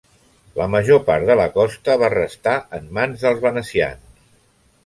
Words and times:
La 0.59 0.65
major 0.75 1.01
part 1.09 1.27
de 1.31 1.35
la 1.41 1.45
costa 1.59 1.97
va 2.05 2.11
restar 2.15 2.57
en 2.79 2.91
mans 2.99 3.27
dels 3.27 3.47
venecians. 3.47 4.21